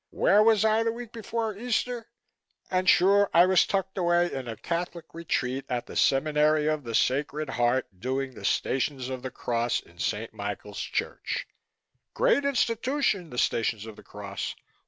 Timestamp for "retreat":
5.13-5.63